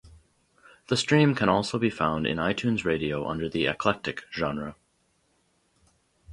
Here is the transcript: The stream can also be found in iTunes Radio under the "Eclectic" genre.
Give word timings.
The 0.87 0.97
stream 0.97 1.35
can 1.35 1.47
also 1.47 1.77
be 1.77 1.91
found 1.91 2.25
in 2.25 2.37
iTunes 2.37 2.83
Radio 2.83 3.27
under 3.27 3.47
the 3.47 3.67
"Eclectic" 3.67 4.23
genre. 4.33 4.75